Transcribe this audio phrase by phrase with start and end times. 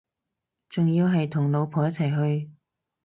[0.67, 2.49] 仲要係同老婆一齊去